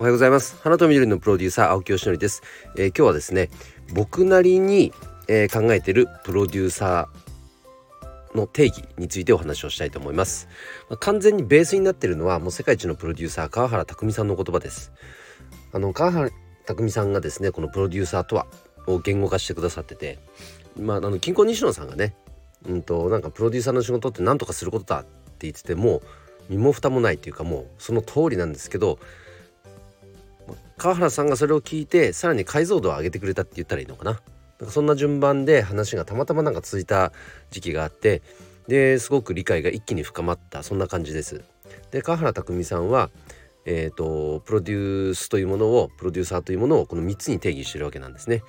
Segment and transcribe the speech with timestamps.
[0.00, 0.56] おはようございます。
[0.62, 2.44] 花と緑のプロデューサー青木よしのりです、
[2.76, 3.50] えー、今日はですね
[3.94, 4.92] 僕なりに、
[5.26, 10.46] えー、考えてるプロデューサーの定義についてお話をしたいと思います、
[10.88, 14.92] まあ、完全にベースになってるのはもう世界一のプロデューサー川原拓さんの言葉です。
[15.72, 16.30] あの川原
[16.64, 18.46] 拓さんがですねこのプロデューサーとは
[18.86, 20.20] を言語化してくださってて
[20.78, 22.14] まああの金庫西野さんがね
[22.68, 25.08] うんとなんかプロデューサーの仕事って何とかすることだって
[25.48, 26.02] 言ってても
[26.48, 29.00] 身も蓋もないというかもうその通りなんですけど
[30.78, 37.12] 川原さんがそれを聞いてさらに解像度を上げてくれたって言ったらいいのかななんかそんな順番で話がたまたまなんか続いた
[37.50, 38.22] 時期があって
[38.68, 41.42] ですごく理解が一気に深まったそんな感じです。
[41.90, 43.10] で川原拓さんは
[43.70, 48.42] えーと、プロデュースというものをプロデューサーというものをこの3つに定義してるわけなんですね。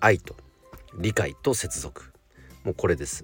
[0.00, 0.34] 愛と
[0.98, 2.12] 理解と接続
[2.64, 3.22] もうこれです。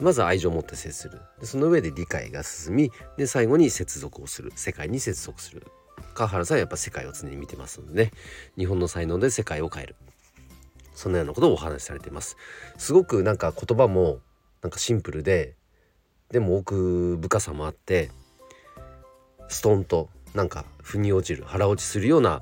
[0.00, 5.62] まず愛情を持って接するでその上で理解が進みで最後に接続をする世界に接続する
[6.16, 8.10] 川原さんはやっぱ世界を常に見てますのでね。
[8.56, 9.96] 日本の才能で世界を変える。
[10.94, 12.36] そのようなことをお話しされています。
[12.78, 14.18] すごくなんか言葉も
[14.62, 15.54] なんかシンプルで
[16.30, 18.10] でも奥深さもあって
[19.48, 22.40] ストンとなんか腑に落ちる腹落ちするような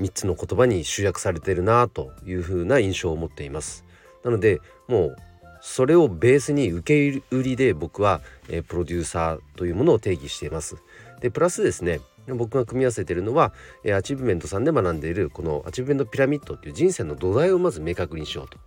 [0.00, 3.84] 3つの言葉に集約されてるなというふうな印象を持っています。
[4.24, 5.16] なのでもう
[5.60, 10.76] それをベースに受け売りで僕は、え、プロデューサーというものを定義しています。
[11.20, 13.52] でプラスですね僕が組み合わせているのは、
[13.84, 18.58] え、アチーブメントさんで学んでいるこのアチーブメントピラミッドっていう人生の土台をまず明確にしようと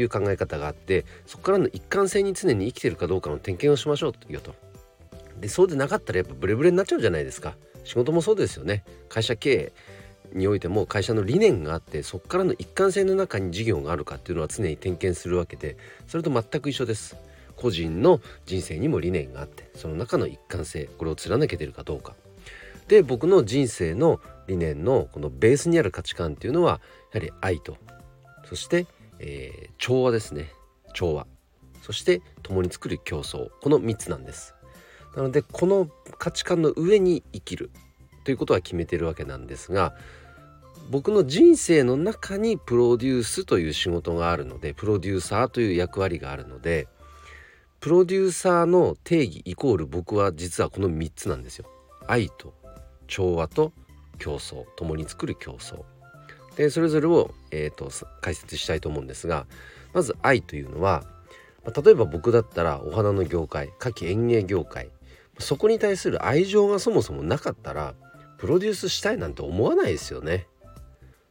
[0.00, 4.54] いう考え方があってそこからの一貫性に常に生きてるかどうかの点検をしましょうというと。
[5.40, 7.56] でそうでなかったらやっぱブレブレになっちゃうじゃないですか。
[7.84, 8.84] 仕事もそうですよね。
[9.08, 9.72] 会社経営
[10.32, 17.16] においても会社の理念があってそこからの一貫性の中に事業があるかっていうのは常に点検するわけでそれと全く一緒です。
[17.56, 22.14] 個人の人生にも理念があってその中の一貫性これを貫けてるかどうか。
[22.88, 26.80] で僕の人生の理念のこのベースにある価値観っていうのは
[27.12, 27.76] やはり愛と。
[28.44, 28.86] そして、
[29.18, 30.52] えー、調和ですね。
[30.92, 31.26] 調和。
[31.82, 33.48] そして共に作る競争。
[33.60, 34.54] この3つなんです。
[35.16, 37.70] なのでこの価値観の上に生きる。
[38.24, 39.94] ということは決めてるわけなんですが
[40.90, 46.88] 僕の人生の中にプロデュースという仕事があるのでプロデューサーという役割があるので
[47.80, 51.66] プロデューサーの定義イコール僕は実はこの3つなんですよ。
[52.06, 52.54] 愛と
[53.06, 53.72] 調和と
[54.18, 55.82] 競争共に作る競争。
[56.56, 59.46] でそれぞれを、えーと、解説したいと思うんですが
[59.92, 61.02] まず愛というのは
[61.64, 64.90] 例えば僕だったらお花の業界夏季園芸業界
[65.38, 67.94] そこに対する愛情がそもそもなかったら
[68.38, 70.46] プロデュースしたいなんて思わないですよね。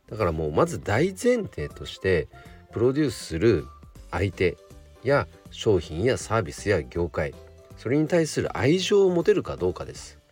[0.09, 2.27] だからもうまず大前提として
[2.71, 3.67] プロデュースする
[4.11, 4.57] 相手
[5.03, 7.33] や商品やサービスや業界
[7.77, 10.22] それに対する愛情を持てるかどうかです。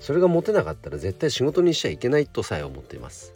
[0.00, 3.34] それが持てなかったら絶対仕事にしちゃいけないとさえ思っています。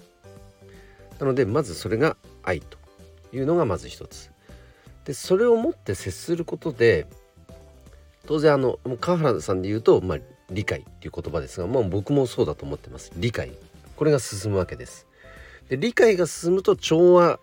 [1.20, 2.78] なのでまずそれが愛と
[3.32, 4.30] いうのがまず一つ。
[5.04, 7.06] でそれを持って接することで
[8.26, 10.18] 当然あの川原さんで言うと、まあ、
[10.50, 13.12] 理解っていう言葉ですが、まあ、僕もそうだと思ってます。
[13.16, 13.52] 理解。
[13.96, 15.06] これが進むわけです。
[15.68, 17.38] で理解が進むと調和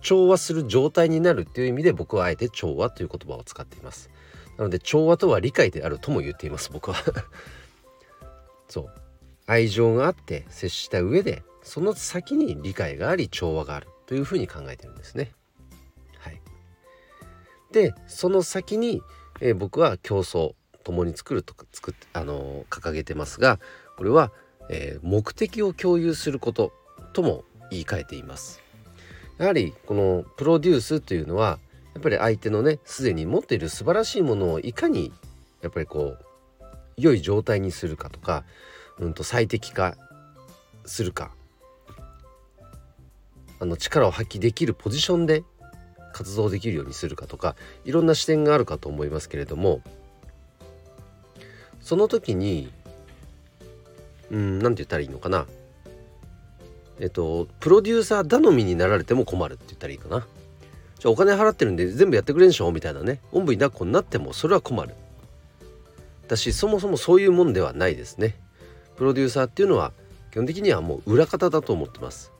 [0.00, 4.10] 調和する状態になるっていう意味で僕はあえて調和という言葉を使っています。
[4.56, 6.96] なので調和とは理解であるとも言っています僕は。
[8.68, 8.90] そう。
[9.46, 15.32] 愛情があって接した上でその先に理解があり調和があるというふうに考えてるんですね。
[16.18, 16.40] はい。
[17.72, 19.02] でその先に、
[19.40, 20.54] えー、僕は競争
[20.84, 23.58] 共に作るとか作ってあのー、掲げてますが
[23.96, 24.32] これは、
[24.68, 26.72] えー、目的を共有すること
[27.12, 28.62] とも言い換えています。
[29.38, 31.58] やはりこのプロデュースというのは
[31.94, 35.12] やっぱり相手のねすでに持っている素晴らしいものをいかに
[35.62, 36.24] やっぱりこう
[36.96, 38.44] 良い状態にするかとか、
[38.98, 39.96] うん、と最適化
[40.84, 41.32] するか。
[43.60, 45.42] あの力を発揮できるポジションで
[46.12, 49.80] 活動できるようにするかとかいろんな視点があるかと思いますけれども
[51.80, 52.70] その時に
[54.30, 55.46] うん何て言ったらいいのかな。
[57.00, 60.26] えっとプロデューサー頼みになられても困るって言ったらいいかな。
[60.98, 62.70] じゃあお金払ってるんで全部やってくれんでしょ？
[62.70, 63.20] みたいなね。
[63.32, 64.94] おんぶに抱っこになってもそれは困る。
[66.28, 68.36] だしそもそもそういうもんではないですね。
[68.96, 69.92] プロデューサーっていうのは
[70.30, 72.32] 基本的にはもう裏方だと思ってます。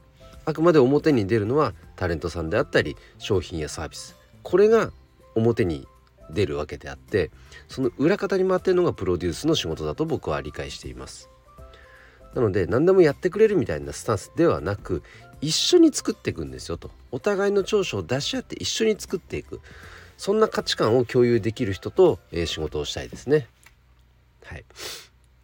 [0.47, 4.17] あくまで表に出るのはタレントさんであったり商品やサービス。
[4.43, 4.91] これが
[5.35, 5.87] 表に
[6.31, 7.31] 出るわけであって
[7.69, 11.29] その裏方に回ってるのがプロデュースの仕事だと僕は理解しています。
[12.35, 15.03] なので何でもやってくれるみたいなスタンスではなく
[15.41, 16.91] 一緒に作っていくんですよと。
[17.13, 19.61] お互いの長所を出し合って一緒に作っていく。
[20.17, 23.49] そんな価値観を共有できる人と、えー、仕事をしたいですね。
[24.45, 24.65] はい。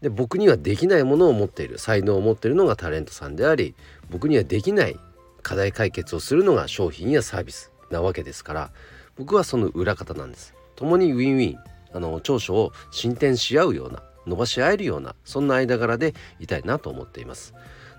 [0.00, 1.78] で僕にはできないものを持っている。
[1.78, 3.74] 才能を持っているのがタレントさんであり
[4.10, 4.96] 僕にはできない
[5.42, 8.70] 課題解決をするのが商品やサービスなわけですから
[9.16, 10.54] 僕はその裏方なんです。
[10.76, 11.58] 共にウィンウィン。
[11.92, 17.54] あの長所を進展し合うような伸ばし合えるようなそんな間柄でいたいなと思っています。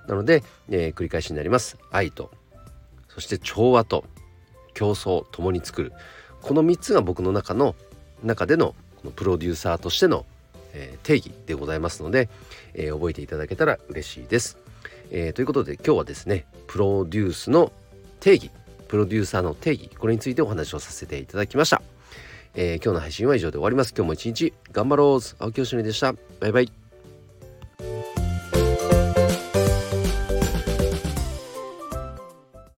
[0.07, 1.77] なので、えー、繰り返しになります。
[1.91, 2.31] 愛と。
[3.09, 4.05] そして調和と。
[4.73, 5.91] 競争共に作る。
[6.41, 7.75] この3つが僕の中の
[8.23, 10.25] 中でのこのプロデューサーとしての、
[10.73, 12.29] えー、定義でございますので、
[12.73, 14.57] えー、覚えていただけたら嬉しいです。
[15.11, 17.71] えー、ということで今日はですねプロデュースの
[18.19, 18.49] 定義
[18.87, 21.81] プロデューサーの定義これについてお話をさせていただきました。
[22.53, 23.93] え今日の配信は以上で終わります。
[23.95, 26.13] 今日も一日頑張ろう青木よしのりでした。
[26.39, 26.80] バイバイ。